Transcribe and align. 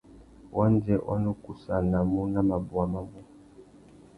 Wandjê 0.55 0.95
wa 1.07 1.15
nu 1.23 1.31
kussānamú 1.43 2.21
nà 2.33 2.41
mabôwa 2.49 2.85
mabú. 2.93 3.19